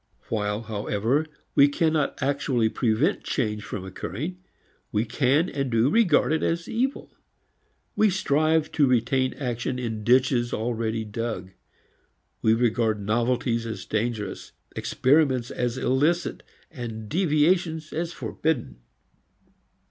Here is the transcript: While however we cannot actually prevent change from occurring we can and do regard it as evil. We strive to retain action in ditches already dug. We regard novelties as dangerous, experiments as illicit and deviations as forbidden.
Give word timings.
While 0.29 0.63
however 0.63 1.27
we 1.53 1.67
cannot 1.67 2.19
actually 2.23 2.69
prevent 2.69 3.23
change 3.23 3.63
from 3.63 3.85
occurring 3.85 4.39
we 4.91 5.05
can 5.05 5.47
and 5.47 5.69
do 5.69 5.91
regard 5.91 6.33
it 6.33 6.41
as 6.41 6.67
evil. 6.67 7.13
We 7.95 8.09
strive 8.09 8.71
to 8.71 8.87
retain 8.87 9.35
action 9.35 9.77
in 9.77 10.03
ditches 10.03 10.55
already 10.55 11.05
dug. 11.05 11.51
We 12.41 12.55
regard 12.55 12.99
novelties 12.99 13.67
as 13.67 13.85
dangerous, 13.85 14.53
experiments 14.75 15.51
as 15.51 15.77
illicit 15.77 16.41
and 16.71 17.07
deviations 17.07 17.93
as 17.93 18.11
forbidden. 18.11 18.77